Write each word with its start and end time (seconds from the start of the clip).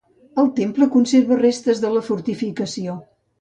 El 0.43 0.47
temple 0.59 0.87
conserva 0.95 1.37
restes 1.41 1.83
de 1.85 1.93
la 1.99 2.03
fortificació. 2.09 2.99